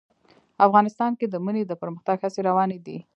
افغانستان 0.67 1.11
کې 1.19 1.25
د 1.29 1.35
منی 1.45 1.63
د 1.67 1.71
پرمختګ 1.81 2.17
هڅې 2.23 2.41
روانې 2.49 2.79
دي. 2.85 2.97